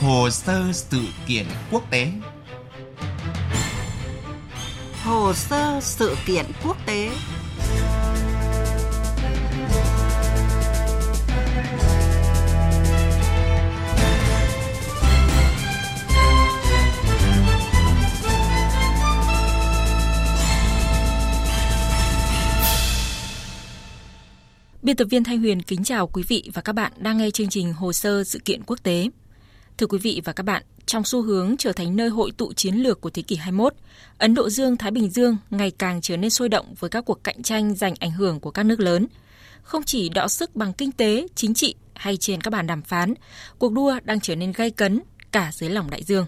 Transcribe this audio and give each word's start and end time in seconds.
Hồ 0.00 0.30
sơ 0.30 0.72
sự 0.72 1.00
kiện 1.26 1.46
quốc 1.70 1.90
tế 1.90 2.08
Hồ 5.04 5.32
sơ 5.34 5.80
sự 5.82 6.16
kiện 6.26 6.46
quốc 6.64 6.76
tế 6.86 7.10
Biên 24.82 24.96
tập 24.96 25.04
viên 25.10 25.24
Thanh 25.24 25.38
Huyền 25.38 25.62
kính 25.62 25.84
chào 25.84 26.06
quý 26.06 26.22
vị 26.28 26.50
và 26.54 26.62
các 26.62 26.72
bạn 26.72 26.92
đang 26.98 27.18
nghe 27.18 27.30
chương 27.30 27.48
trình 27.48 27.72
Hồ 27.72 27.92
sơ 27.92 28.24
sự 28.24 28.38
kiện 28.44 28.62
quốc 28.66 28.78
tế. 28.82 29.08
Thưa 29.80 29.86
quý 29.86 29.98
vị 29.98 30.20
và 30.24 30.32
các 30.32 30.42
bạn, 30.42 30.62
trong 30.86 31.04
xu 31.04 31.22
hướng 31.22 31.56
trở 31.56 31.72
thành 31.72 31.96
nơi 31.96 32.08
hội 32.08 32.32
tụ 32.36 32.52
chiến 32.52 32.74
lược 32.74 33.00
của 33.00 33.10
thế 33.10 33.22
kỷ 33.22 33.36
21, 33.36 33.74
Ấn 34.18 34.34
Độ 34.34 34.50
Dương-Thái 34.50 34.90
Bình 34.90 35.10
Dương 35.10 35.36
ngày 35.50 35.70
càng 35.70 36.00
trở 36.00 36.16
nên 36.16 36.30
sôi 36.30 36.48
động 36.48 36.74
với 36.78 36.90
các 36.90 37.04
cuộc 37.04 37.24
cạnh 37.24 37.42
tranh 37.42 37.74
giành 37.74 37.94
ảnh 38.00 38.10
hưởng 38.10 38.40
của 38.40 38.50
các 38.50 38.62
nước 38.62 38.80
lớn. 38.80 39.06
Không 39.62 39.82
chỉ 39.82 40.08
đọ 40.08 40.28
sức 40.28 40.56
bằng 40.56 40.72
kinh 40.72 40.92
tế, 40.92 41.26
chính 41.34 41.54
trị 41.54 41.74
hay 41.94 42.16
trên 42.16 42.40
các 42.40 42.50
bàn 42.50 42.66
đàm 42.66 42.82
phán, 42.82 43.14
cuộc 43.58 43.72
đua 43.72 44.00
đang 44.04 44.20
trở 44.20 44.36
nên 44.36 44.52
gay 44.52 44.70
cấn 44.70 45.00
cả 45.32 45.50
dưới 45.52 45.70
lòng 45.70 45.90
đại 45.90 46.02
dương. 46.02 46.26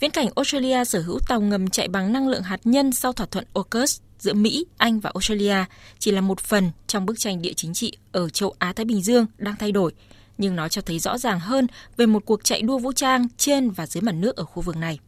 Viễn 0.00 0.10
cảnh 0.10 0.28
Australia 0.36 0.84
sở 0.84 1.00
hữu 1.00 1.18
tàu 1.28 1.40
ngầm 1.40 1.70
chạy 1.70 1.88
bằng 1.88 2.12
năng 2.12 2.28
lượng 2.28 2.42
hạt 2.42 2.60
nhân 2.64 2.92
sau 2.92 3.12
thỏa 3.12 3.26
thuận 3.26 3.44
AUKUS 3.54 4.00
giữa 4.18 4.34
Mỹ, 4.34 4.66
Anh 4.76 5.00
và 5.00 5.10
Australia 5.14 5.64
chỉ 5.98 6.10
là 6.10 6.20
một 6.20 6.40
phần 6.40 6.70
trong 6.86 7.06
bức 7.06 7.18
tranh 7.18 7.42
địa 7.42 7.52
chính 7.56 7.74
trị 7.74 7.92
ở 8.12 8.28
châu 8.28 8.54
Á-Thái 8.58 8.84
Bình 8.84 9.02
Dương 9.02 9.26
đang 9.38 9.56
thay 9.56 9.72
đổi, 9.72 9.92
nhưng 10.40 10.56
nó 10.56 10.68
cho 10.68 10.82
thấy 10.82 10.98
rõ 10.98 11.18
ràng 11.18 11.40
hơn 11.40 11.66
về 11.96 12.06
một 12.06 12.22
cuộc 12.26 12.44
chạy 12.44 12.62
đua 12.62 12.78
vũ 12.78 12.92
trang 12.92 13.26
trên 13.36 13.70
và 13.70 13.86
dưới 13.86 14.02
mặt 14.02 14.12
nước 14.12 14.36
ở 14.36 14.44
khu 14.44 14.62
vực 14.62 14.76
này. 14.76 14.98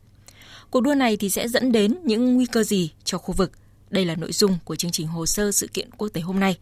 Cuộc 0.70 0.80
đua 0.80 0.94
này 0.94 1.16
thì 1.16 1.30
sẽ 1.30 1.48
dẫn 1.48 1.72
đến 1.72 1.94
những 2.04 2.34
nguy 2.34 2.46
cơ 2.46 2.62
gì 2.62 2.90
cho 3.04 3.18
khu 3.18 3.34
vực? 3.34 3.52
Đây 3.90 4.04
là 4.04 4.14
nội 4.14 4.32
dung 4.32 4.58
của 4.64 4.76
chương 4.76 4.90
trình 4.90 5.06
hồ 5.06 5.26
sơ 5.26 5.52
sự 5.52 5.66
kiện 5.72 5.90
quốc 5.96 6.08
tế 6.08 6.20
hôm 6.20 6.40
nay. 6.40 6.58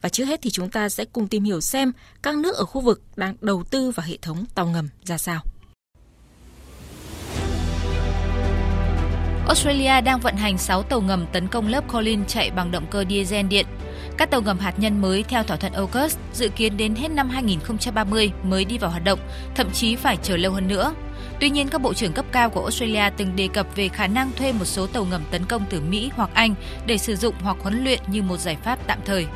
Và 0.00 0.08
trước 0.08 0.24
hết 0.24 0.40
thì 0.42 0.50
chúng 0.50 0.70
ta 0.70 0.88
sẽ 0.88 1.04
cùng 1.04 1.28
tìm 1.28 1.44
hiểu 1.44 1.60
xem 1.60 1.92
các 2.22 2.36
nước 2.36 2.56
ở 2.56 2.64
khu 2.64 2.80
vực 2.80 3.02
đang 3.16 3.36
đầu 3.40 3.64
tư 3.70 3.90
vào 3.90 4.06
hệ 4.06 4.16
thống 4.22 4.44
tàu 4.54 4.66
ngầm 4.66 4.88
ra 5.04 5.18
sao. 5.18 5.42
Australia 9.46 10.00
đang 10.00 10.20
vận 10.20 10.36
hành 10.36 10.58
6 10.58 10.82
tàu 10.82 11.00
ngầm 11.00 11.26
tấn 11.32 11.48
công 11.48 11.68
lớp 11.68 11.92
Collins 11.92 12.28
chạy 12.28 12.50
bằng 12.50 12.70
động 12.70 12.86
cơ 12.90 13.04
diesel 13.10 13.46
điện. 13.46 13.66
Các 14.20 14.30
tàu 14.30 14.42
ngầm 14.42 14.58
hạt 14.58 14.78
nhân 14.78 15.00
mới 15.00 15.22
theo 15.22 15.42
thỏa 15.42 15.56
thuận 15.56 15.72
AUKUS 15.72 16.16
dự 16.32 16.48
kiến 16.48 16.76
đến 16.76 16.94
hết 16.94 17.10
năm 17.10 17.30
2030 17.30 18.32
mới 18.42 18.64
đi 18.64 18.78
vào 18.78 18.90
hoạt 18.90 19.04
động, 19.04 19.18
thậm 19.54 19.70
chí 19.70 19.96
phải 19.96 20.16
chờ 20.22 20.36
lâu 20.36 20.52
hơn 20.52 20.68
nữa. 20.68 20.94
Tuy 21.40 21.50
nhiên, 21.50 21.68
các 21.68 21.80
bộ 21.80 21.94
trưởng 21.94 22.12
cấp 22.12 22.24
cao 22.32 22.50
của 22.50 22.60
Australia 22.60 23.10
từng 23.16 23.36
đề 23.36 23.48
cập 23.52 23.76
về 23.76 23.88
khả 23.88 24.06
năng 24.06 24.32
thuê 24.32 24.52
một 24.52 24.64
số 24.64 24.86
tàu 24.86 25.04
ngầm 25.04 25.22
tấn 25.30 25.44
công 25.44 25.64
từ 25.70 25.80
Mỹ 25.80 26.10
hoặc 26.14 26.30
Anh 26.34 26.54
để 26.86 26.98
sử 26.98 27.16
dụng 27.16 27.34
hoặc 27.42 27.56
huấn 27.60 27.84
luyện 27.84 28.00
như 28.06 28.22
một 28.22 28.36
giải 28.36 28.56
pháp 28.64 28.78
tạm 28.86 28.98
thời. 29.04 29.26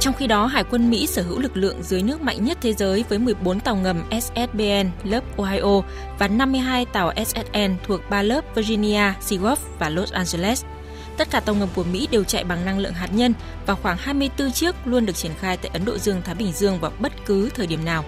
Trong 0.00 0.14
khi 0.14 0.26
đó, 0.26 0.46
Hải 0.46 0.64
quân 0.64 0.90
Mỹ 0.90 1.06
sở 1.06 1.22
hữu 1.22 1.38
lực 1.38 1.56
lượng 1.56 1.82
dưới 1.82 2.02
nước 2.02 2.22
mạnh 2.22 2.44
nhất 2.44 2.58
thế 2.60 2.72
giới 2.72 3.04
với 3.08 3.18
14 3.18 3.60
tàu 3.60 3.76
ngầm 3.76 4.04
SSBN 4.20 4.90
lớp 5.04 5.20
Ohio 5.38 5.82
và 6.18 6.28
52 6.28 6.84
tàu 6.84 7.12
SSN 7.26 7.74
thuộc 7.86 8.00
ba 8.10 8.22
lớp 8.22 8.44
Virginia, 8.54 9.12
Seawolf 9.20 9.56
và 9.78 9.88
Los 9.88 10.12
Angeles. 10.12 10.64
Tất 11.18 11.30
cả 11.30 11.40
tàu 11.40 11.54
ngầm 11.54 11.68
của 11.74 11.84
Mỹ 11.84 12.08
đều 12.10 12.24
chạy 12.24 12.44
bằng 12.44 12.64
năng 12.64 12.78
lượng 12.78 12.92
hạt 12.92 13.08
nhân 13.12 13.34
và 13.66 13.74
khoảng 13.74 13.96
24 13.96 14.52
chiếc 14.52 14.74
luôn 14.84 15.06
được 15.06 15.16
triển 15.16 15.32
khai 15.40 15.56
tại 15.56 15.70
Ấn 15.72 15.84
Độ 15.84 15.98
Dương-Thái 15.98 16.34
Bình 16.34 16.52
Dương 16.52 16.80
vào 16.80 16.92
bất 16.98 17.12
cứ 17.26 17.50
thời 17.54 17.66
điểm 17.66 17.84
nào. 17.84 18.04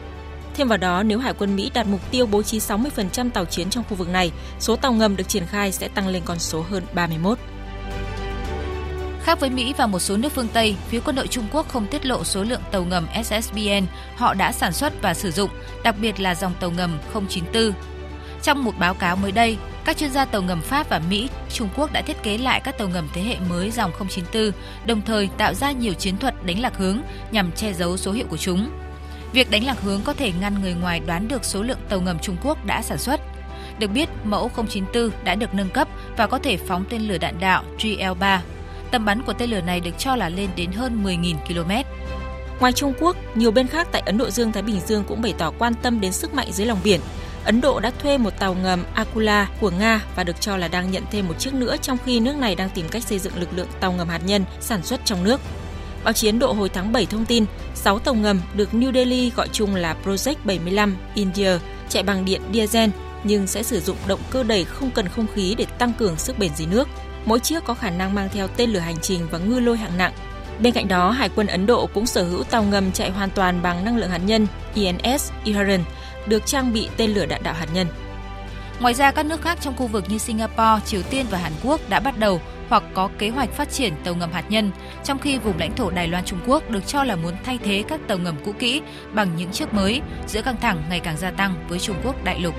Thêm 0.54 0.68
vào 0.68 0.78
đó, 0.78 1.02
nếu 1.02 1.18
Hải 1.18 1.34
quân 1.34 1.56
Mỹ 1.56 1.70
đạt 1.74 1.86
mục 1.86 2.00
tiêu 2.10 2.26
bố 2.26 2.42
trí 2.42 2.58
60% 2.58 3.30
tàu 3.30 3.44
chiến 3.44 3.70
trong 3.70 3.84
khu 3.88 3.96
vực 3.96 4.08
này, 4.08 4.32
số 4.58 4.76
tàu 4.76 4.92
ngầm 4.92 5.16
được 5.16 5.28
triển 5.28 5.46
khai 5.46 5.72
sẽ 5.72 5.88
tăng 5.88 6.08
lên 6.08 6.22
con 6.24 6.38
số 6.38 6.62
hơn 6.62 6.82
31. 6.94 7.38
Khác 9.22 9.40
với 9.40 9.50
Mỹ 9.50 9.74
và 9.76 9.86
một 9.86 9.98
số 9.98 10.16
nước 10.16 10.32
phương 10.32 10.48
Tây, 10.52 10.76
phía 10.88 11.00
quân 11.00 11.16
đội 11.16 11.26
Trung 11.26 11.46
Quốc 11.52 11.68
không 11.68 11.86
tiết 11.86 12.06
lộ 12.06 12.24
số 12.24 12.42
lượng 12.42 12.62
tàu 12.72 12.84
ngầm 12.84 13.06
SSBN 13.24 13.86
họ 14.16 14.34
đã 14.34 14.52
sản 14.52 14.72
xuất 14.72 15.02
và 15.02 15.14
sử 15.14 15.30
dụng, 15.30 15.50
đặc 15.84 15.94
biệt 16.00 16.20
là 16.20 16.34
dòng 16.34 16.52
tàu 16.60 16.70
ngầm 16.70 16.98
094. 17.14 17.72
Trong 18.42 18.64
một 18.64 18.72
báo 18.78 18.94
cáo 18.94 19.16
mới 19.16 19.32
đây, 19.32 19.56
các 19.90 19.96
chuyên 19.96 20.10
gia 20.10 20.24
tàu 20.24 20.42
ngầm 20.42 20.60
Pháp 20.60 20.88
và 20.88 21.00
Mỹ, 21.10 21.28
Trung 21.52 21.68
Quốc 21.76 21.92
đã 21.92 22.02
thiết 22.02 22.22
kế 22.22 22.38
lại 22.38 22.60
các 22.60 22.78
tàu 22.78 22.88
ngầm 22.88 23.08
thế 23.12 23.22
hệ 23.22 23.36
mới 23.48 23.70
dòng 23.70 23.92
094, 23.98 24.52
đồng 24.86 25.02
thời 25.02 25.28
tạo 25.38 25.54
ra 25.54 25.72
nhiều 25.72 25.92
chiến 25.92 26.16
thuật 26.16 26.46
đánh 26.46 26.60
lạc 26.60 26.76
hướng 26.76 26.98
nhằm 27.30 27.52
che 27.52 27.72
giấu 27.72 27.96
số 27.96 28.12
hiệu 28.12 28.26
của 28.28 28.36
chúng. 28.36 28.70
Việc 29.32 29.50
đánh 29.50 29.64
lạc 29.64 29.80
hướng 29.82 30.00
có 30.04 30.12
thể 30.12 30.32
ngăn 30.40 30.62
người 30.62 30.74
ngoài 30.74 31.00
đoán 31.06 31.28
được 31.28 31.44
số 31.44 31.62
lượng 31.62 31.78
tàu 31.88 32.00
ngầm 32.00 32.18
Trung 32.18 32.36
Quốc 32.44 32.64
đã 32.64 32.82
sản 32.82 32.98
xuất. 32.98 33.20
Được 33.78 33.88
biết, 33.88 34.08
mẫu 34.24 34.50
094 34.56 35.10
đã 35.24 35.34
được 35.34 35.54
nâng 35.54 35.70
cấp 35.70 35.88
và 36.16 36.26
có 36.26 36.38
thể 36.38 36.56
phóng 36.56 36.84
tên 36.90 37.02
lửa 37.02 37.18
đạn 37.18 37.40
đạo 37.40 37.64
GL-3 37.78 38.38
Tầm 38.90 39.04
bắn 39.04 39.22
của 39.22 39.32
tên 39.32 39.50
lửa 39.50 39.60
này 39.60 39.80
được 39.80 39.98
cho 39.98 40.16
là 40.16 40.28
lên 40.28 40.50
đến 40.56 40.72
hơn 40.72 41.04
10.000 41.04 41.36
km. 41.46 41.88
Ngoài 42.60 42.72
Trung 42.72 42.92
Quốc, 43.00 43.16
nhiều 43.34 43.50
bên 43.50 43.66
khác 43.66 43.88
tại 43.92 44.02
Ấn 44.06 44.18
Độ 44.18 44.30
Dương 44.30 44.52
Thái 44.52 44.62
Bình 44.62 44.80
Dương 44.86 45.04
cũng 45.08 45.22
bày 45.22 45.34
tỏ 45.38 45.52
quan 45.58 45.74
tâm 45.74 46.00
đến 46.00 46.12
sức 46.12 46.34
mạnh 46.34 46.52
dưới 46.52 46.66
lòng 46.66 46.78
biển. 46.84 47.00
Ấn 47.44 47.60
Độ 47.60 47.80
đã 47.80 47.90
thuê 48.02 48.18
một 48.18 48.38
tàu 48.38 48.54
ngầm 48.54 48.84
Akula 48.94 49.48
của 49.60 49.70
Nga 49.70 50.04
và 50.16 50.24
được 50.24 50.40
cho 50.40 50.56
là 50.56 50.68
đang 50.68 50.90
nhận 50.90 51.02
thêm 51.10 51.28
một 51.28 51.38
chiếc 51.38 51.54
nữa 51.54 51.76
trong 51.82 51.98
khi 52.04 52.20
nước 52.20 52.36
này 52.36 52.54
đang 52.54 52.70
tìm 52.70 52.88
cách 52.88 53.02
xây 53.02 53.18
dựng 53.18 53.32
lực 53.36 53.48
lượng 53.56 53.68
tàu 53.80 53.92
ngầm 53.92 54.08
hạt 54.08 54.20
nhân 54.26 54.44
sản 54.60 54.82
xuất 54.82 55.00
trong 55.04 55.24
nước. 55.24 55.40
Báo 56.04 56.12
chí 56.12 56.28
Ấn 56.28 56.38
Độ 56.38 56.52
hồi 56.52 56.68
tháng 56.68 56.92
7 56.92 57.06
thông 57.06 57.24
tin, 57.24 57.44
6 57.74 57.98
tàu 57.98 58.14
ngầm 58.14 58.40
được 58.54 58.68
New 58.72 58.92
Delhi 58.92 59.30
gọi 59.36 59.48
chung 59.52 59.74
là 59.74 59.96
Project 60.04 60.34
75 60.44 60.96
India 61.14 61.50
chạy 61.88 62.02
bằng 62.02 62.24
điện 62.24 62.42
diesel 62.52 62.90
nhưng 63.24 63.46
sẽ 63.46 63.62
sử 63.62 63.80
dụng 63.80 63.96
động 64.06 64.20
cơ 64.30 64.42
đẩy 64.42 64.64
không 64.64 64.90
cần 64.90 65.08
không 65.08 65.26
khí 65.34 65.54
để 65.58 65.64
tăng 65.64 65.92
cường 65.92 66.16
sức 66.16 66.38
bền 66.38 66.50
dưới 66.56 66.66
nước. 66.66 66.88
Mỗi 67.24 67.40
chiếc 67.40 67.64
có 67.64 67.74
khả 67.74 67.90
năng 67.90 68.14
mang 68.14 68.28
theo 68.32 68.48
tên 68.48 68.70
lửa 68.70 68.78
hành 68.78 68.98
trình 69.02 69.26
và 69.30 69.38
ngư 69.38 69.60
lôi 69.60 69.76
hạng 69.76 69.98
nặng. 69.98 70.12
Bên 70.60 70.72
cạnh 70.72 70.88
đó, 70.88 71.10
Hải 71.10 71.28
quân 71.36 71.46
Ấn 71.46 71.66
Độ 71.66 71.86
cũng 71.86 72.06
sở 72.06 72.22
hữu 72.22 72.42
tàu 72.42 72.62
ngầm 72.62 72.92
chạy 72.92 73.10
hoàn 73.10 73.30
toàn 73.30 73.62
bằng 73.62 73.84
năng 73.84 73.96
lượng 73.96 74.10
hạt 74.10 74.20
nhân 74.26 74.46
INS 74.74 75.30
Iharan, 75.44 75.84
được 76.26 76.46
trang 76.46 76.72
bị 76.72 76.88
tên 76.96 77.10
lửa 77.10 77.26
đạn 77.26 77.42
đạo 77.42 77.54
hạt 77.54 77.66
nhân. 77.74 77.86
Ngoài 78.80 78.94
ra, 78.94 79.10
các 79.10 79.26
nước 79.26 79.42
khác 79.42 79.58
trong 79.60 79.76
khu 79.76 79.86
vực 79.86 80.04
như 80.08 80.18
Singapore, 80.18 80.86
Triều 80.86 81.02
Tiên 81.02 81.26
và 81.30 81.38
Hàn 81.38 81.52
Quốc 81.62 81.80
đã 81.88 82.00
bắt 82.00 82.18
đầu 82.18 82.40
hoặc 82.68 82.82
có 82.94 83.08
kế 83.18 83.28
hoạch 83.28 83.52
phát 83.52 83.70
triển 83.70 83.92
tàu 84.04 84.14
ngầm 84.14 84.32
hạt 84.32 84.44
nhân, 84.48 84.70
trong 85.04 85.18
khi 85.18 85.38
vùng 85.38 85.58
lãnh 85.58 85.76
thổ 85.76 85.90
Đài 85.90 86.08
Loan 86.08 86.24
Trung 86.24 86.38
Quốc 86.46 86.70
được 86.70 86.86
cho 86.86 87.04
là 87.04 87.16
muốn 87.16 87.34
thay 87.44 87.58
thế 87.64 87.84
các 87.88 88.00
tàu 88.08 88.18
ngầm 88.18 88.36
cũ 88.44 88.52
kỹ 88.58 88.82
bằng 89.12 89.36
những 89.36 89.50
chiếc 89.50 89.74
mới, 89.74 90.00
giữa 90.26 90.42
căng 90.42 90.60
thẳng 90.60 90.82
ngày 90.90 91.00
càng 91.00 91.16
gia 91.16 91.30
tăng 91.30 91.54
với 91.68 91.78
Trung 91.78 91.96
Quốc 92.04 92.24
đại 92.24 92.40
lục. 92.40 92.54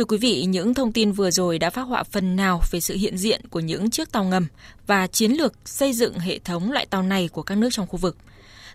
Thưa 0.00 0.04
quý 0.04 0.18
vị, 0.18 0.44
những 0.44 0.74
thông 0.74 0.92
tin 0.92 1.12
vừa 1.12 1.30
rồi 1.30 1.58
đã 1.58 1.70
phát 1.70 1.82
họa 1.82 2.02
phần 2.02 2.36
nào 2.36 2.60
về 2.70 2.80
sự 2.80 2.96
hiện 2.96 3.18
diện 3.18 3.40
của 3.50 3.60
những 3.60 3.90
chiếc 3.90 4.12
tàu 4.12 4.24
ngầm 4.24 4.46
và 4.86 5.06
chiến 5.06 5.32
lược 5.32 5.54
xây 5.64 5.92
dựng 5.92 6.18
hệ 6.18 6.38
thống 6.38 6.72
loại 6.72 6.86
tàu 6.86 7.02
này 7.02 7.28
của 7.28 7.42
các 7.42 7.58
nước 7.58 7.68
trong 7.72 7.86
khu 7.86 7.96
vực. 7.96 8.16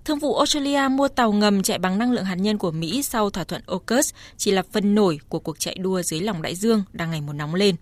Thương 0.05 0.19
vụ 0.19 0.35
Australia 0.35 0.87
mua 0.91 1.07
tàu 1.07 1.31
ngầm 1.31 1.63
chạy 1.63 1.77
bằng 1.77 1.97
năng 1.97 2.11
lượng 2.11 2.25
hạt 2.25 2.35
nhân 2.35 2.57
của 2.57 2.71
Mỹ 2.71 3.03
sau 3.03 3.29
thỏa 3.29 3.43
thuận 3.43 3.61
AUKUS 3.67 4.13
chỉ 4.37 4.51
là 4.51 4.63
phần 4.71 4.95
nổi 4.95 5.19
của 5.29 5.39
cuộc 5.39 5.59
chạy 5.59 5.75
đua 5.75 6.01
dưới 6.01 6.19
lòng 6.19 6.41
đại 6.41 6.55
dương 6.55 6.83
đang 6.93 7.11
ngày 7.11 7.21
một 7.21 7.33
nóng 7.33 7.55
lên. 7.55 7.75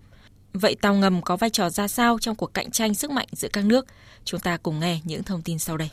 Vậy 0.52 0.76
tàu 0.80 0.94
ngầm 0.94 1.22
có 1.22 1.36
vai 1.36 1.50
trò 1.50 1.70
ra 1.70 1.88
sao 1.88 2.18
trong 2.20 2.36
cuộc 2.36 2.54
cạnh 2.54 2.70
tranh 2.70 2.94
sức 2.94 3.10
mạnh 3.10 3.28
giữa 3.32 3.48
các 3.52 3.64
nước? 3.64 3.86
Chúng 4.24 4.40
ta 4.40 4.56
cùng 4.56 4.80
nghe 4.80 5.00
những 5.04 5.22
thông 5.22 5.42
tin 5.42 5.58
sau 5.58 5.76
đây. 5.76 5.90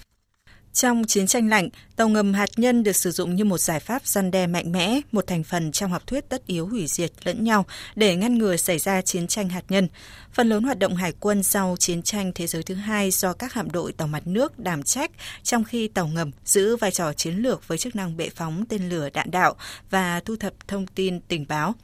Trong 0.74 1.04
chiến 1.04 1.28
tranh 1.28 1.50
lạnh, 1.50 1.70
tàu 1.96 2.10
ngầm 2.10 2.34
hạt 2.34 2.50
nhân 2.58 2.84
được 2.84 2.96
sử 2.96 3.12
dụng 3.12 3.36
như 3.36 3.46
một 3.46 3.58
giải 3.58 3.80
pháp 3.80 4.06
răn 4.06 4.32
đe 4.32 4.48
mạnh 4.48 4.72
mẽ, 4.72 5.00
một 5.12 5.28
thành 5.28 5.44
phần 5.44 5.72
trong 5.72 5.92
học 5.92 6.08
thuyết 6.08 6.30
tất 6.30 6.48
yếu 6.48 6.68
hủy 6.68 6.88
diệt 6.88 7.12
lẫn 7.24 7.44
nhau 7.44 7.66
để 7.96 8.16
ngăn 8.16 8.38
ngừa 8.38 8.56
xảy 8.56 8.80
ra 8.80 9.02
chiến 9.02 9.28
tranh 9.28 9.50
hạt 9.50 9.64
nhân. 9.70 9.88
Phần 10.34 10.50
lớn 10.50 10.64
hoạt 10.64 10.80
động 10.80 10.96
hải 10.96 11.14
quân 11.20 11.44
sau 11.44 11.76
chiến 11.80 12.02
tranh 12.02 12.32
thế 12.36 12.48
giới 12.48 12.64
thứ 12.64 12.76
hai 12.76 13.12
do 13.12 13.34
các 13.34 13.54
hạm 13.54 13.72
đội 13.72 13.94
tàu 13.94 14.08
mặt 14.08 14.28
nước 14.28 14.60
đảm 14.60 14.84
trách, 14.84 15.12
trong 15.44 15.64
khi 15.64 15.88
tàu 15.88 16.08
ngầm 16.08 16.32
giữ 16.46 16.76
vai 16.76 16.92
trò 16.92 17.14
chiến 17.14 17.36
lược 17.36 17.68
với 17.68 17.78
chức 17.78 17.96
năng 17.96 18.18
bệ 18.18 18.30
phóng 18.30 18.66
tên 18.70 18.90
lửa 18.90 19.10
đạn 19.14 19.32
đạo 19.32 19.56
và 19.90 20.20
thu 20.20 20.36
thập 20.36 20.54
thông 20.68 20.88
tin 20.88 21.20
tình 21.20 21.46
báo. 21.50 21.76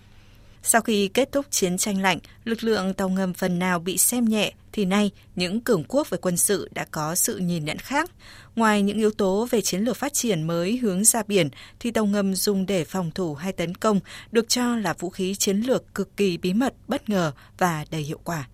Sau 0.64 0.82
khi 0.82 1.08
kết 1.08 1.32
thúc 1.32 1.46
chiến 1.50 1.78
tranh 1.78 2.02
lạnh, 2.02 2.20
lực 2.44 2.64
lượng 2.64 2.94
tàu 2.94 3.10
ngầm 3.10 3.34
phần 3.34 3.60
nào 3.60 3.80
bị 3.80 3.98
xem 3.98 4.26
nhẹ 4.26 4.54
thì 4.72 4.86
nay 4.86 5.12
những 5.36 5.62
cường 5.62 5.84
quốc 5.88 6.10
về 6.10 6.18
quân 6.22 6.38
sự 6.38 6.70
đã 6.74 6.86
có 6.92 7.16
sự 7.16 7.38
nhìn 7.38 7.66
nhận 7.66 7.78
khác. 7.78 8.12
Ngoài 8.56 8.82
những 8.82 8.98
yếu 8.98 9.12
tố 9.12 9.48
về 9.52 9.62
chiến 9.62 9.82
lược 9.82 9.98
phát 9.98 10.14
triển 10.14 10.44
mới 10.44 10.78
hướng 10.78 11.04
ra 11.04 11.24
biển 11.28 11.50
thì 11.80 11.92
tàu 11.92 12.06
ngầm 12.06 12.36
dùng 12.36 12.66
để 12.66 12.86
phòng 12.86 13.12
thủ 13.12 13.36
hay 13.36 13.52
tấn 13.52 13.76
công 13.76 14.00
được 14.32 14.50
cho 14.50 14.76
là 14.76 14.94
vũ 14.94 15.10
khí 15.10 15.36
chiến 15.36 15.62
lược 15.62 15.96
cực 15.96 16.18
kỳ 16.18 16.38
bí 16.38 16.54
mật, 16.54 16.74
bất 16.88 17.10
ngờ 17.10 17.32
và 17.58 17.86
đầy 17.92 18.02
hiệu 18.02 18.20
quả. 18.24 18.48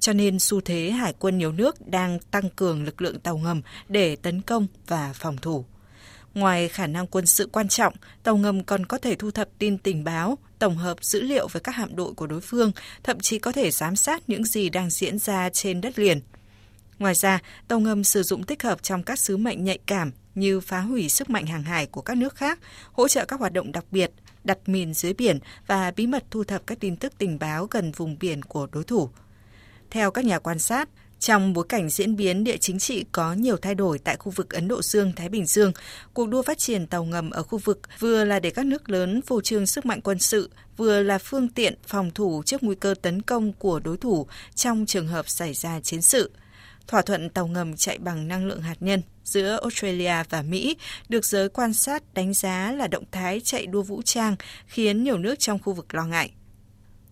Cho 0.00 0.12
nên 0.12 0.38
xu 0.38 0.60
thế 0.60 0.90
hải 0.90 1.14
quân 1.18 1.38
nhiều 1.38 1.52
nước 1.52 1.88
đang 1.88 2.18
tăng 2.18 2.50
cường 2.56 2.84
lực 2.84 3.02
lượng 3.02 3.20
tàu 3.20 3.38
ngầm 3.38 3.62
để 3.88 4.16
tấn 4.16 4.40
công 4.40 4.66
và 4.86 5.12
phòng 5.14 5.36
thủ. 5.36 5.64
Ngoài 6.34 6.68
khả 6.68 6.86
năng 6.86 7.06
quân 7.06 7.26
sự 7.26 7.48
quan 7.52 7.68
trọng, 7.68 7.94
tàu 8.22 8.36
ngầm 8.36 8.64
còn 8.64 8.86
có 8.86 8.98
thể 8.98 9.14
thu 9.14 9.30
thập 9.30 9.48
tin 9.58 9.78
tình 9.78 10.04
báo, 10.04 10.38
tổng 10.58 10.76
hợp 10.76 11.04
dữ 11.04 11.22
liệu 11.22 11.48
với 11.48 11.60
các 11.60 11.74
hạm 11.74 11.96
đội 11.96 12.14
của 12.14 12.26
đối 12.26 12.40
phương, 12.40 12.72
thậm 13.02 13.20
chí 13.20 13.38
có 13.38 13.52
thể 13.52 13.70
giám 13.70 13.96
sát 13.96 14.22
những 14.28 14.44
gì 14.44 14.68
đang 14.68 14.90
diễn 14.90 15.18
ra 15.18 15.48
trên 15.50 15.80
đất 15.80 15.98
liền. 15.98 16.20
Ngoài 16.98 17.14
ra, 17.14 17.38
tàu 17.68 17.80
ngầm 17.80 18.04
sử 18.04 18.22
dụng 18.22 18.42
tích 18.42 18.62
hợp 18.62 18.82
trong 18.82 19.02
các 19.02 19.18
sứ 19.18 19.36
mệnh 19.36 19.64
nhạy 19.64 19.78
cảm 19.86 20.12
như 20.34 20.60
phá 20.60 20.80
hủy 20.80 21.08
sức 21.08 21.30
mạnh 21.30 21.46
hàng 21.46 21.62
hải 21.62 21.86
của 21.86 22.02
các 22.02 22.16
nước 22.16 22.34
khác, 22.34 22.58
hỗ 22.92 23.08
trợ 23.08 23.24
các 23.24 23.40
hoạt 23.40 23.52
động 23.52 23.72
đặc 23.72 23.84
biệt, 23.90 24.10
đặt 24.44 24.58
mìn 24.66 24.94
dưới 24.94 25.12
biển 25.12 25.38
và 25.66 25.90
bí 25.96 26.06
mật 26.06 26.24
thu 26.30 26.44
thập 26.44 26.66
các 26.66 26.80
tin 26.80 26.96
tức 26.96 27.12
tình 27.18 27.38
báo 27.38 27.66
gần 27.70 27.92
vùng 27.92 28.16
biển 28.20 28.42
của 28.42 28.66
đối 28.72 28.84
thủ. 28.84 29.08
Theo 29.90 30.10
các 30.10 30.24
nhà 30.24 30.38
quan 30.38 30.58
sát, 30.58 30.88
trong 31.18 31.52
bối 31.52 31.64
cảnh 31.68 31.88
diễn 31.88 32.16
biến 32.16 32.44
địa 32.44 32.56
chính 32.56 32.78
trị 32.78 33.04
có 33.12 33.32
nhiều 33.32 33.56
thay 33.56 33.74
đổi 33.74 33.98
tại 33.98 34.16
khu 34.16 34.32
vực 34.36 34.50
Ấn 34.50 34.68
Độ 34.68 34.82
Dương-Thái 34.82 35.28
Bình 35.28 35.46
Dương, 35.46 35.72
cuộc 36.14 36.28
đua 36.28 36.42
phát 36.42 36.58
triển 36.58 36.86
tàu 36.86 37.04
ngầm 37.04 37.30
ở 37.30 37.42
khu 37.42 37.58
vực 37.58 37.80
vừa 37.98 38.24
là 38.24 38.40
để 38.40 38.50
các 38.50 38.66
nước 38.66 38.90
lớn 38.90 39.22
phô 39.22 39.40
trương 39.40 39.66
sức 39.66 39.86
mạnh 39.86 40.00
quân 40.00 40.18
sự, 40.18 40.50
vừa 40.76 41.02
là 41.02 41.18
phương 41.18 41.48
tiện 41.48 41.74
phòng 41.86 42.10
thủ 42.10 42.42
trước 42.46 42.62
nguy 42.62 42.74
cơ 42.74 42.94
tấn 43.02 43.22
công 43.22 43.52
của 43.52 43.80
đối 43.80 43.96
thủ 43.96 44.26
trong 44.54 44.86
trường 44.86 45.06
hợp 45.06 45.28
xảy 45.28 45.54
ra 45.54 45.80
chiến 45.80 46.02
sự. 46.02 46.30
Thỏa 46.86 47.02
thuận 47.02 47.30
tàu 47.30 47.46
ngầm 47.46 47.76
chạy 47.76 47.98
bằng 47.98 48.28
năng 48.28 48.46
lượng 48.46 48.62
hạt 48.62 48.76
nhân 48.80 49.02
giữa 49.24 49.58
Australia 49.62 50.14
và 50.30 50.42
Mỹ 50.42 50.76
được 51.08 51.24
giới 51.24 51.48
quan 51.48 51.74
sát 51.74 52.14
đánh 52.14 52.34
giá 52.34 52.72
là 52.72 52.86
động 52.86 53.04
thái 53.12 53.40
chạy 53.40 53.66
đua 53.66 53.82
vũ 53.82 54.02
trang 54.02 54.36
khiến 54.66 55.04
nhiều 55.04 55.18
nước 55.18 55.38
trong 55.38 55.58
khu 55.58 55.72
vực 55.72 55.94
lo 55.94 56.04
ngại. 56.04 56.30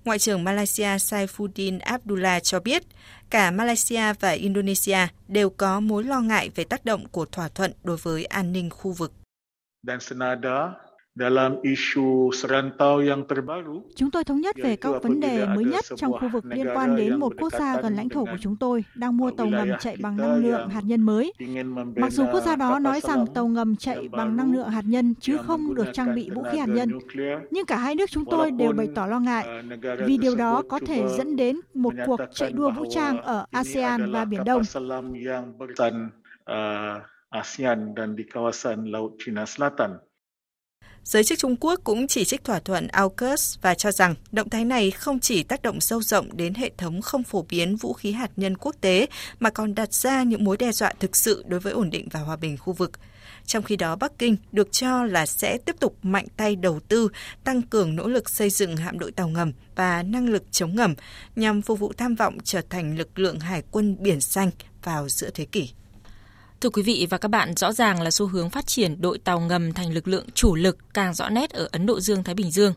Ngoại 0.06 0.19
trưởng 0.19 0.44
Malaysia 0.44 0.99
Saifuddin 0.99 1.79
Abdullah 1.81 2.43
cho 2.43 2.61
biết, 2.61 2.82
cả 3.31 3.50
Malaysia 3.50 4.12
và 4.20 4.31
Indonesia 4.31 4.99
đều 5.29 5.50
có 5.50 5.81
mối 5.81 6.05
lo 6.05 6.20
ngại 6.20 6.50
về 6.55 6.64
tác 6.64 6.85
động 6.85 7.08
của 7.08 7.25
thỏa 7.25 7.49
thuận 7.49 7.73
đối 7.85 7.97
với 7.97 8.25
an 8.25 8.53
ninh 8.53 8.70
khu 8.70 8.93
vực. 8.93 9.12
Dan 9.82 10.00
senada 10.00 10.86
Dalam 11.16 11.56
isu 11.62 12.30
serantau 12.32 12.98
yang 12.98 13.24
terbaru, 13.24 13.82
chúng 13.94 14.10
tôi 14.10 14.24
thống 14.24 14.40
nhất 14.40 14.56
về 14.62 14.76
các 14.76 15.02
vấn 15.02 15.20
đề 15.20 15.46
mới 15.46 15.64
nhất 15.64 15.84
trong 15.96 16.12
khu 16.12 16.28
vực 16.32 16.44
liên 16.46 16.66
quan 16.74 16.96
đến 16.96 17.16
một 17.16 17.32
quốc 17.38 17.52
gia 17.52 17.80
gần 17.80 17.96
lãnh 17.96 18.08
thổ 18.08 18.24
của 18.24 18.36
chúng 18.40 18.56
tôi 18.56 18.84
đang 18.94 19.16
mua 19.16 19.30
tàu 19.30 19.46
ngầm 19.46 19.68
chạy 19.80 19.96
bằng 20.00 20.16
năng 20.16 20.36
lượng 20.36 20.68
hạt 20.68 20.80
nhân 20.84 21.02
mới. 21.02 21.32
Mặc 21.96 22.12
dù 22.12 22.24
quốc 22.32 22.40
gia 22.40 22.56
đó 22.56 22.78
nói 22.78 23.00
rằng 23.00 23.26
tàu 23.34 23.48
ngầm 23.48 23.76
chạy 23.76 24.08
bằng 24.08 24.36
năng 24.36 24.52
lượng 24.52 24.68
hạt 24.68 24.84
nhân 24.86 25.14
chứ 25.20 25.38
không 25.38 25.74
được 25.74 25.86
trang 25.92 26.14
bị 26.14 26.30
vũ 26.30 26.42
khí 26.52 26.58
hạt 26.58 26.68
nhân, 26.68 26.90
nhưng 27.50 27.66
cả 27.66 27.78
hai 27.78 27.94
nước 27.94 28.10
chúng 28.10 28.24
tôi 28.24 28.50
đều 28.50 28.72
bày 28.72 28.88
tỏ 28.94 29.06
lo 29.06 29.20
ngại 29.20 29.46
vì 30.06 30.18
điều 30.18 30.36
đó 30.36 30.62
có 30.68 30.80
thể 30.86 31.04
dẫn 31.18 31.36
đến 31.36 31.60
một 31.74 31.94
cuộc 32.06 32.20
chạy 32.34 32.52
đua 32.52 32.70
vũ 32.70 32.84
trang 32.90 33.22
ở 33.22 33.46
ASEAN 33.50 34.12
và 34.12 34.24
Biển 34.24 34.44
Đông. 34.44 34.62
ASEAN 37.30 37.94
dan 37.96 38.16
di 38.16 38.24
kawasan 38.32 38.90
Laut 38.90 39.12
Cina 39.26 39.46
Selatan. 39.46 39.90
Giới 41.06 41.25
chức 41.25 41.38
Trung 41.38 41.56
Quốc 41.61 41.81
cũng 41.85 42.06
chỉ 42.06 42.25
trích 42.25 42.44
thỏa 42.44 42.58
thuận 42.58 42.88
AUKUS 42.88 43.58
và 43.61 43.75
cho 43.75 43.93
rằng 43.93 44.14
động 44.32 44.50
thái 44.50 44.64
này 44.64 44.91
không 44.91 45.20
chỉ 45.20 45.43
tác 45.43 45.62
động 45.62 45.81
sâu 45.81 46.03
rộng 46.03 46.37
đến 46.37 46.55
hệ 46.55 46.70
thống 46.79 47.03
không 47.03 47.23
phổ 47.23 47.47
biến 47.49 47.76
vũ 47.76 47.93
khí 47.93 48.12
hạt 48.12 48.31
nhân 48.37 48.56
quốc 48.56 48.76
tế 48.81 49.06
mà 49.41 49.50
còn 49.50 49.75
đặt 49.75 49.94
ra 49.94 50.23
những 50.23 50.44
mối 50.44 50.56
đe 50.56 50.73
dọa 50.73 50.93
thực 51.00 51.17
sự 51.17 51.44
đối 51.47 51.61
với 51.61 51.73
ổn 51.73 51.91
định 51.91 52.08
và 52.11 52.20
hòa 52.20 52.37
bình 52.37 52.56
khu 52.56 52.73
vực. 52.73 52.93
Trong 53.47 53.62
khi 53.62 53.76
đó, 53.76 53.97
Bắc 53.97 54.19
Kinh 54.19 54.37
được 54.53 54.73
cho 54.73 55.05
là 55.05 55.26
sẽ 55.26 55.58
tiếp 55.58 55.76
tục 55.81 55.97
mạnh 56.03 56.26
tay 56.37 56.56
đầu 56.56 56.81
tư, 56.88 57.09
tăng 57.44 57.62
cường 57.62 57.97
nỗ 57.97 58.09
lực 58.09 58.31
xây 58.31 58.50
dựng 58.50 58.76
hạm 58.76 58.99
đội 58.99 59.12
tàu 59.12 59.29
ngầm 59.29 59.52
và 59.76 60.02
năng 60.02 60.29
lực 60.29 60.43
chống 60.50 60.76
ngầm 60.76 60.94
nhằm 61.37 61.62
phục 61.62 61.79
vụ 61.79 61.93
tham 61.97 62.14
vọng 62.14 62.38
trở 62.44 62.61
thành 62.70 62.99
lực 62.99 63.19
lượng 63.19 63.41
hải 63.41 63.62
quân 63.70 63.97
biển 64.00 64.20
xanh 64.20 64.50
vào 64.82 65.09
giữa 65.09 65.31
thế 65.31 65.44
kỷ. 65.44 65.70
Thưa 66.66 66.70
quý 66.70 66.82
vị 66.82 67.06
và 67.10 67.18
các 67.18 67.28
bạn, 67.28 67.54
rõ 67.56 67.72
ràng 67.72 68.02
là 68.02 68.10
xu 68.10 68.26
hướng 68.26 68.50
phát 68.50 68.66
triển 68.66 69.00
đội 69.00 69.18
tàu 69.18 69.40
ngầm 69.40 69.72
thành 69.72 69.92
lực 69.92 70.08
lượng 70.08 70.26
chủ 70.34 70.54
lực 70.54 70.78
càng 70.94 71.14
rõ 71.14 71.28
nét 71.28 71.50
ở 71.50 71.68
Ấn 71.72 71.86
Độ 71.86 72.00
Dương-Thái 72.00 72.34
Bình 72.34 72.50
Dương. 72.50 72.74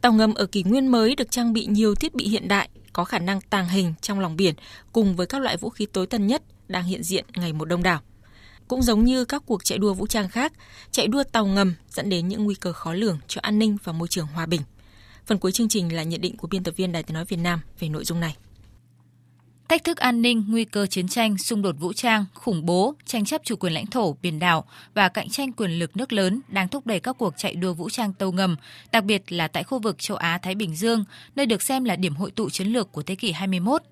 Tàu 0.00 0.12
ngầm 0.12 0.34
ở 0.34 0.46
kỷ 0.46 0.62
nguyên 0.62 0.86
mới 0.86 1.14
được 1.14 1.30
trang 1.30 1.52
bị 1.52 1.66
nhiều 1.66 1.94
thiết 1.94 2.14
bị 2.14 2.28
hiện 2.28 2.48
đại, 2.48 2.68
có 2.92 3.04
khả 3.04 3.18
năng 3.18 3.40
tàng 3.40 3.68
hình 3.68 3.94
trong 4.00 4.20
lòng 4.20 4.36
biển 4.36 4.54
cùng 4.92 5.16
với 5.16 5.26
các 5.26 5.42
loại 5.42 5.56
vũ 5.56 5.70
khí 5.70 5.86
tối 5.86 6.06
tân 6.06 6.26
nhất 6.26 6.42
đang 6.68 6.84
hiện 6.84 7.02
diện 7.02 7.24
ngày 7.34 7.52
một 7.52 7.64
đông 7.64 7.82
đảo. 7.82 8.00
Cũng 8.68 8.82
giống 8.82 9.04
như 9.04 9.24
các 9.24 9.42
cuộc 9.46 9.64
chạy 9.64 9.78
đua 9.78 9.94
vũ 9.94 10.06
trang 10.06 10.28
khác, 10.28 10.52
chạy 10.90 11.06
đua 11.06 11.22
tàu 11.22 11.46
ngầm 11.46 11.74
dẫn 11.90 12.08
đến 12.08 12.28
những 12.28 12.44
nguy 12.44 12.54
cơ 12.54 12.72
khó 12.72 12.92
lường 12.92 13.18
cho 13.28 13.40
an 13.42 13.58
ninh 13.58 13.76
và 13.84 13.92
môi 13.92 14.08
trường 14.08 14.26
hòa 14.26 14.46
bình. 14.46 14.60
Phần 15.26 15.38
cuối 15.38 15.52
chương 15.52 15.68
trình 15.68 15.96
là 15.96 16.02
nhận 16.02 16.20
định 16.20 16.36
của 16.36 16.48
biên 16.48 16.64
tập 16.64 16.74
viên 16.76 16.92
Đài 16.92 17.02
tiếng 17.02 17.14
nói 17.14 17.24
Việt 17.24 17.36
Nam 17.36 17.60
về 17.78 17.88
nội 17.88 18.04
dung 18.04 18.20
này. 18.20 18.36
Thách 19.70 19.84
thức 19.84 19.96
an 19.96 20.22
ninh, 20.22 20.44
nguy 20.48 20.64
cơ 20.64 20.86
chiến 20.86 21.08
tranh, 21.08 21.38
xung 21.38 21.62
đột 21.62 21.76
vũ 21.78 21.92
trang, 21.92 22.24
khủng 22.34 22.66
bố, 22.66 22.94
tranh 23.06 23.24
chấp 23.24 23.40
chủ 23.44 23.56
quyền 23.56 23.72
lãnh 23.72 23.86
thổ, 23.86 24.16
biển 24.22 24.38
đảo 24.38 24.64
và 24.94 25.08
cạnh 25.08 25.28
tranh 25.28 25.52
quyền 25.52 25.70
lực 25.70 25.96
nước 25.96 26.12
lớn 26.12 26.40
đang 26.48 26.68
thúc 26.68 26.86
đẩy 26.86 27.00
các 27.00 27.16
cuộc 27.18 27.34
chạy 27.36 27.54
đua 27.54 27.72
vũ 27.72 27.90
trang 27.90 28.12
tàu 28.12 28.32
ngầm, 28.32 28.56
đặc 28.92 29.04
biệt 29.04 29.32
là 29.32 29.48
tại 29.48 29.64
khu 29.64 29.78
vực 29.78 29.98
châu 29.98 30.16
Á-Thái 30.16 30.54
Bình 30.54 30.76
Dương, 30.76 31.04
nơi 31.36 31.46
được 31.46 31.62
xem 31.62 31.84
là 31.84 31.96
điểm 31.96 32.16
hội 32.16 32.30
tụ 32.30 32.50
chiến 32.50 32.68
lược 32.68 32.92
của 32.92 33.02
thế 33.02 33.14
kỷ 33.14 33.32
21. 33.32 33.82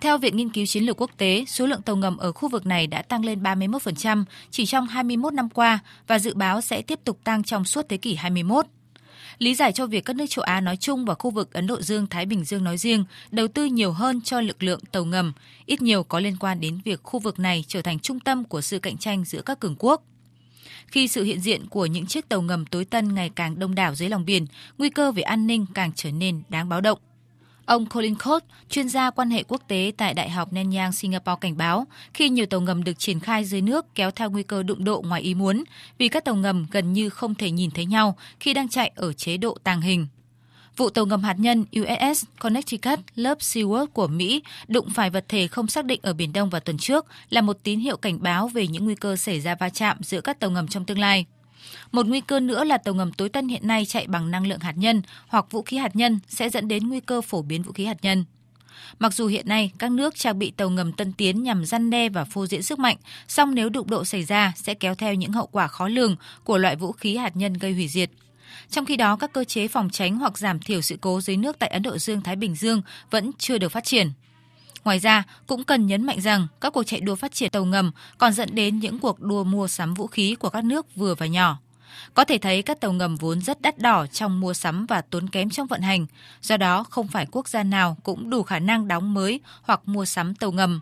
Theo 0.00 0.18
Viện 0.18 0.36
Nghiên 0.36 0.48
cứu 0.48 0.66
Chiến 0.66 0.84
lược 0.84 1.00
Quốc 1.00 1.10
tế, 1.16 1.44
số 1.48 1.66
lượng 1.66 1.82
tàu 1.82 1.96
ngầm 1.96 2.16
ở 2.16 2.32
khu 2.32 2.48
vực 2.48 2.66
này 2.66 2.86
đã 2.86 3.02
tăng 3.02 3.24
lên 3.24 3.42
31% 3.42 4.24
chỉ 4.50 4.66
trong 4.66 4.86
21 4.86 5.32
năm 5.32 5.48
qua 5.48 5.78
và 6.06 6.18
dự 6.18 6.34
báo 6.34 6.60
sẽ 6.60 6.82
tiếp 6.82 7.00
tục 7.04 7.18
tăng 7.24 7.42
trong 7.42 7.64
suốt 7.64 7.86
thế 7.88 7.96
kỷ 7.96 8.14
21 8.14 8.66
lý 9.38 9.54
giải 9.54 9.72
cho 9.72 9.86
việc 9.86 10.04
các 10.04 10.16
nước 10.16 10.26
châu 10.28 10.42
Á 10.42 10.60
nói 10.60 10.76
chung 10.76 11.04
và 11.04 11.14
khu 11.14 11.30
vực 11.30 11.52
Ấn 11.52 11.66
Độ 11.66 11.80
Dương-Thái 11.80 12.26
Bình 12.26 12.44
Dương 12.44 12.64
nói 12.64 12.78
riêng 12.78 13.04
đầu 13.30 13.48
tư 13.48 13.64
nhiều 13.64 13.92
hơn 13.92 14.20
cho 14.20 14.40
lực 14.40 14.62
lượng 14.62 14.80
tàu 14.92 15.04
ngầm, 15.04 15.32
ít 15.66 15.82
nhiều 15.82 16.02
có 16.02 16.20
liên 16.20 16.36
quan 16.36 16.60
đến 16.60 16.80
việc 16.84 17.00
khu 17.02 17.20
vực 17.20 17.38
này 17.38 17.64
trở 17.68 17.82
thành 17.82 17.98
trung 17.98 18.20
tâm 18.20 18.44
của 18.44 18.60
sự 18.60 18.78
cạnh 18.78 18.98
tranh 18.98 19.24
giữa 19.24 19.42
các 19.42 19.60
cường 19.60 19.76
quốc. 19.78 20.02
Khi 20.86 21.08
sự 21.08 21.24
hiện 21.24 21.40
diện 21.40 21.66
của 21.66 21.86
những 21.86 22.06
chiếc 22.06 22.28
tàu 22.28 22.42
ngầm 22.42 22.66
tối 22.66 22.84
tân 22.84 23.14
ngày 23.14 23.30
càng 23.34 23.58
đông 23.58 23.74
đảo 23.74 23.94
dưới 23.94 24.08
lòng 24.08 24.24
biển, 24.24 24.46
nguy 24.78 24.90
cơ 24.90 25.12
về 25.12 25.22
an 25.22 25.46
ninh 25.46 25.66
càng 25.74 25.92
trở 25.94 26.10
nên 26.10 26.42
đáng 26.48 26.68
báo 26.68 26.80
động. 26.80 26.98
Ông 27.66 27.86
Colin 27.86 28.14
Colt, 28.14 28.44
chuyên 28.70 28.88
gia 28.88 29.10
quan 29.10 29.30
hệ 29.30 29.42
quốc 29.48 29.62
tế 29.68 29.92
tại 29.96 30.14
Đại 30.14 30.30
học 30.30 30.52
Nanyang, 30.52 30.92
Singapore 30.92 31.38
cảnh 31.40 31.56
báo, 31.56 31.86
khi 32.14 32.28
nhiều 32.28 32.46
tàu 32.46 32.60
ngầm 32.60 32.84
được 32.84 32.98
triển 32.98 33.20
khai 33.20 33.44
dưới 33.44 33.60
nước 33.60 33.94
kéo 33.94 34.10
theo 34.10 34.30
nguy 34.30 34.42
cơ 34.42 34.62
đụng 34.62 34.84
độ 34.84 35.02
ngoài 35.06 35.22
ý 35.22 35.34
muốn, 35.34 35.64
vì 35.98 36.08
các 36.08 36.24
tàu 36.24 36.34
ngầm 36.34 36.66
gần 36.70 36.92
như 36.92 37.08
không 37.08 37.34
thể 37.34 37.50
nhìn 37.50 37.70
thấy 37.70 37.86
nhau 37.86 38.16
khi 38.40 38.54
đang 38.54 38.68
chạy 38.68 38.92
ở 38.94 39.12
chế 39.12 39.36
độ 39.36 39.56
tàng 39.64 39.80
hình. 39.80 40.06
Vụ 40.76 40.90
tàu 40.90 41.06
ngầm 41.06 41.22
hạt 41.22 41.36
nhân 41.38 41.64
USS 41.80 42.24
Connecticut 42.38 42.98
lớp 43.14 43.38
Seward 43.38 43.86
của 43.86 44.06
Mỹ 44.06 44.42
đụng 44.68 44.88
phải 44.94 45.10
vật 45.10 45.24
thể 45.28 45.46
không 45.46 45.66
xác 45.66 45.84
định 45.84 46.00
ở 46.02 46.12
Biển 46.12 46.32
Đông 46.32 46.50
vào 46.50 46.60
tuần 46.60 46.78
trước 46.78 47.06
là 47.30 47.40
một 47.40 47.56
tín 47.62 47.80
hiệu 47.80 47.96
cảnh 47.96 48.22
báo 48.22 48.48
về 48.48 48.66
những 48.66 48.84
nguy 48.84 48.94
cơ 48.94 49.16
xảy 49.16 49.40
ra 49.40 49.54
va 49.54 49.68
chạm 49.68 49.96
giữa 50.02 50.20
các 50.20 50.40
tàu 50.40 50.50
ngầm 50.50 50.68
trong 50.68 50.84
tương 50.84 50.98
lai. 50.98 51.26
Một 51.92 52.06
nguy 52.06 52.20
cơ 52.20 52.40
nữa 52.40 52.64
là 52.64 52.78
tàu 52.78 52.94
ngầm 52.94 53.12
tối 53.12 53.28
tân 53.28 53.48
hiện 53.48 53.66
nay 53.66 53.84
chạy 53.86 54.06
bằng 54.06 54.30
năng 54.30 54.46
lượng 54.46 54.60
hạt 54.60 54.74
nhân 54.76 55.02
hoặc 55.28 55.46
vũ 55.50 55.62
khí 55.62 55.76
hạt 55.76 55.96
nhân 55.96 56.18
sẽ 56.28 56.50
dẫn 56.50 56.68
đến 56.68 56.88
nguy 56.88 57.00
cơ 57.00 57.20
phổ 57.20 57.42
biến 57.42 57.62
vũ 57.62 57.72
khí 57.72 57.84
hạt 57.84 57.98
nhân. 58.02 58.24
Mặc 58.98 59.14
dù 59.14 59.26
hiện 59.26 59.48
nay 59.48 59.72
các 59.78 59.90
nước 59.90 60.14
trang 60.16 60.38
bị 60.38 60.50
tàu 60.50 60.70
ngầm 60.70 60.92
tân 60.92 61.12
tiến 61.12 61.42
nhằm 61.42 61.64
răn 61.64 61.90
đe 61.90 62.08
và 62.08 62.24
phô 62.24 62.46
diễn 62.46 62.62
sức 62.62 62.78
mạnh, 62.78 62.96
song 63.28 63.54
nếu 63.54 63.68
đụng 63.68 63.90
độ 63.90 64.04
xảy 64.04 64.24
ra 64.24 64.52
sẽ 64.56 64.74
kéo 64.74 64.94
theo 64.94 65.14
những 65.14 65.32
hậu 65.32 65.46
quả 65.46 65.66
khó 65.66 65.88
lường 65.88 66.16
của 66.44 66.58
loại 66.58 66.76
vũ 66.76 66.92
khí 66.92 67.16
hạt 67.16 67.36
nhân 67.36 67.52
gây 67.52 67.72
hủy 67.72 67.88
diệt. 67.88 68.10
Trong 68.70 68.86
khi 68.86 68.96
đó, 68.96 69.16
các 69.16 69.32
cơ 69.32 69.44
chế 69.44 69.68
phòng 69.68 69.90
tránh 69.90 70.16
hoặc 70.16 70.38
giảm 70.38 70.60
thiểu 70.60 70.80
sự 70.80 70.98
cố 71.00 71.20
dưới 71.20 71.36
nước 71.36 71.58
tại 71.58 71.68
Ấn 71.68 71.82
Độ 71.82 71.98
Dương-Thái 71.98 72.36
Bình 72.36 72.54
Dương 72.54 72.82
vẫn 73.10 73.30
chưa 73.38 73.58
được 73.58 73.72
phát 73.72 73.84
triển. 73.84 74.10
Ngoài 74.84 74.98
ra, 74.98 75.22
cũng 75.46 75.64
cần 75.64 75.86
nhấn 75.86 76.06
mạnh 76.06 76.20
rằng 76.20 76.46
các 76.60 76.72
cuộc 76.72 76.82
chạy 76.82 77.00
đua 77.00 77.14
phát 77.14 77.32
triển 77.32 77.50
tàu 77.50 77.64
ngầm 77.64 77.90
còn 78.18 78.32
dẫn 78.32 78.54
đến 78.54 78.78
những 78.78 78.98
cuộc 78.98 79.20
đua 79.20 79.44
mua 79.44 79.68
sắm 79.68 79.94
vũ 79.94 80.06
khí 80.06 80.34
của 80.34 80.50
các 80.50 80.64
nước 80.64 80.96
vừa 80.96 81.14
và 81.14 81.26
nhỏ. 81.26 81.58
Có 82.14 82.24
thể 82.24 82.38
thấy 82.38 82.62
các 82.62 82.80
tàu 82.80 82.92
ngầm 82.92 83.16
vốn 83.16 83.40
rất 83.40 83.62
đắt 83.62 83.78
đỏ 83.78 84.06
trong 84.06 84.40
mua 84.40 84.54
sắm 84.54 84.86
và 84.86 85.00
tốn 85.00 85.28
kém 85.28 85.50
trong 85.50 85.66
vận 85.66 85.82
hành, 85.82 86.06
do 86.42 86.56
đó 86.56 86.84
không 86.90 87.08
phải 87.08 87.26
quốc 87.30 87.48
gia 87.48 87.62
nào 87.62 87.96
cũng 88.02 88.30
đủ 88.30 88.42
khả 88.42 88.58
năng 88.58 88.88
đóng 88.88 89.14
mới 89.14 89.40
hoặc 89.62 89.80
mua 89.86 90.04
sắm 90.04 90.34
tàu 90.34 90.52
ngầm. 90.52 90.80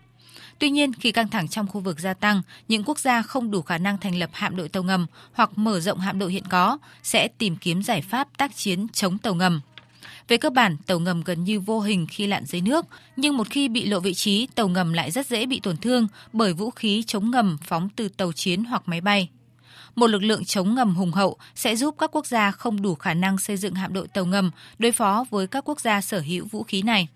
Tuy 0.58 0.70
nhiên, 0.70 0.92
khi 0.92 1.12
căng 1.12 1.28
thẳng 1.28 1.48
trong 1.48 1.66
khu 1.66 1.80
vực 1.80 2.00
gia 2.00 2.14
tăng, 2.14 2.42
những 2.68 2.84
quốc 2.84 2.98
gia 2.98 3.22
không 3.22 3.50
đủ 3.50 3.62
khả 3.62 3.78
năng 3.78 3.98
thành 3.98 4.14
lập 4.18 4.30
hạm 4.32 4.56
đội 4.56 4.68
tàu 4.68 4.82
ngầm 4.82 5.06
hoặc 5.32 5.58
mở 5.58 5.80
rộng 5.80 5.98
hạm 5.98 6.18
đội 6.18 6.32
hiện 6.32 6.44
có 6.50 6.78
sẽ 7.02 7.28
tìm 7.28 7.56
kiếm 7.56 7.82
giải 7.82 8.02
pháp 8.02 8.28
tác 8.36 8.56
chiến 8.56 8.86
chống 8.92 9.18
tàu 9.18 9.34
ngầm. 9.34 9.60
Về 10.28 10.36
cơ 10.36 10.50
bản, 10.50 10.76
tàu 10.86 10.98
ngầm 10.98 11.22
gần 11.22 11.44
như 11.44 11.60
vô 11.60 11.80
hình 11.80 12.06
khi 12.10 12.26
lặn 12.26 12.44
dưới 12.44 12.60
nước, 12.60 12.86
nhưng 13.16 13.36
một 13.36 13.50
khi 13.50 13.68
bị 13.68 13.86
lộ 13.86 14.00
vị 14.00 14.14
trí, 14.14 14.46
tàu 14.54 14.68
ngầm 14.68 14.92
lại 14.92 15.10
rất 15.10 15.26
dễ 15.26 15.46
bị 15.46 15.60
tổn 15.60 15.76
thương 15.76 16.08
bởi 16.32 16.52
vũ 16.52 16.70
khí 16.70 17.02
chống 17.06 17.30
ngầm 17.30 17.56
phóng 17.62 17.88
từ 17.96 18.08
tàu 18.08 18.32
chiến 18.32 18.64
hoặc 18.64 18.82
máy 18.86 19.00
bay. 19.00 19.28
Một 19.94 20.06
lực 20.06 20.22
lượng 20.22 20.44
chống 20.44 20.74
ngầm 20.74 20.94
hùng 20.94 21.12
hậu 21.12 21.36
sẽ 21.54 21.76
giúp 21.76 21.94
các 21.98 22.10
quốc 22.12 22.26
gia 22.26 22.50
không 22.50 22.82
đủ 22.82 22.94
khả 22.94 23.14
năng 23.14 23.38
xây 23.38 23.56
dựng 23.56 23.74
hạm 23.74 23.92
đội 23.92 24.08
tàu 24.08 24.24
ngầm 24.24 24.50
đối 24.78 24.92
phó 24.92 25.24
với 25.30 25.46
các 25.46 25.68
quốc 25.68 25.80
gia 25.80 26.00
sở 26.00 26.20
hữu 26.20 26.46
vũ 26.46 26.62
khí 26.62 26.82
này. 26.82 27.08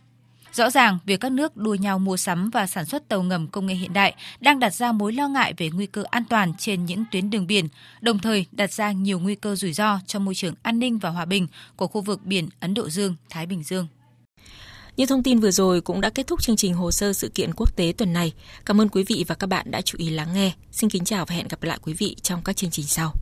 Rõ 0.52 0.70
ràng, 0.70 0.98
việc 1.06 1.20
các 1.20 1.32
nước 1.32 1.56
đua 1.56 1.74
nhau 1.74 1.98
mua 1.98 2.16
sắm 2.16 2.50
và 2.50 2.66
sản 2.66 2.84
xuất 2.84 3.08
tàu 3.08 3.22
ngầm 3.22 3.48
công 3.48 3.66
nghệ 3.66 3.74
hiện 3.74 3.92
đại 3.92 4.14
đang 4.40 4.58
đặt 4.58 4.74
ra 4.74 4.92
mối 4.92 5.12
lo 5.12 5.28
ngại 5.28 5.54
về 5.56 5.70
nguy 5.70 5.86
cơ 5.86 6.04
an 6.10 6.24
toàn 6.28 6.52
trên 6.58 6.84
những 6.84 7.04
tuyến 7.12 7.30
đường 7.30 7.46
biển, 7.46 7.68
đồng 8.00 8.18
thời 8.18 8.46
đặt 8.52 8.72
ra 8.72 8.92
nhiều 8.92 9.18
nguy 9.18 9.34
cơ 9.34 9.56
rủi 9.56 9.72
ro 9.72 10.00
cho 10.06 10.18
môi 10.18 10.34
trường 10.34 10.54
an 10.62 10.78
ninh 10.78 10.98
và 10.98 11.10
hòa 11.10 11.24
bình 11.24 11.46
của 11.76 11.86
khu 11.86 12.00
vực 12.00 12.20
biển 12.24 12.48
Ấn 12.60 12.74
Độ 12.74 12.88
Dương, 12.88 13.14
Thái 13.30 13.46
Bình 13.46 13.62
Dương. 13.62 13.86
Những 14.96 15.06
thông 15.06 15.22
tin 15.22 15.40
vừa 15.40 15.50
rồi 15.50 15.80
cũng 15.80 16.00
đã 16.00 16.10
kết 16.10 16.26
thúc 16.26 16.42
chương 16.42 16.56
trình 16.56 16.74
hồ 16.74 16.90
sơ 16.90 17.12
sự 17.12 17.28
kiện 17.28 17.54
quốc 17.54 17.76
tế 17.76 17.92
tuần 17.98 18.12
này. 18.12 18.32
Cảm 18.64 18.80
ơn 18.80 18.88
quý 18.88 19.04
vị 19.06 19.24
và 19.28 19.34
các 19.34 19.46
bạn 19.46 19.70
đã 19.70 19.80
chú 19.80 19.98
ý 19.98 20.10
lắng 20.10 20.34
nghe. 20.34 20.52
Xin 20.72 20.90
kính 20.90 21.04
chào 21.04 21.26
và 21.26 21.34
hẹn 21.34 21.48
gặp 21.48 21.62
lại 21.62 21.78
quý 21.82 21.92
vị 21.92 22.16
trong 22.22 22.42
các 22.42 22.56
chương 22.56 22.70
trình 22.70 22.86
sau. 22.86 23.12